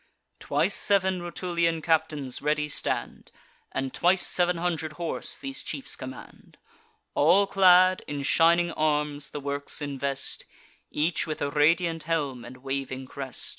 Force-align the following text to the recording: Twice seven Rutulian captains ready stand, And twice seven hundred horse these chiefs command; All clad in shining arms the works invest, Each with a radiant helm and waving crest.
Twice 0.39 0.73
seven 0.73 1.21
Rutulian 1.21 1.79
captains 1.83 2.41
ready 2.41 2.67
stand, 2.67 3.31
And 3.71 3.93
twice 3.93 4.25
seven 4.25 4.57
hundred 4.57 4.93
horse 4.93 5.37
these 5.37 5.61
chiefs 5.61 5.95
command; 5.95 6.57
All 7.13 7.45
clad 7.45 8.01
in 8.07 8.23
shining 8.23 8.71
arms 8.71 9.29
the 9.29 9.39
works 9.39 9.79
invest, 9.79 10.45
Each 10.89 11.27
with 11.27 11.39
a 11.39 11.51
radiant 11.51 12.05
helm 12.09 12.43
and 12.43 12.57
waving 12.63 13.05
crest. 13.05 13.49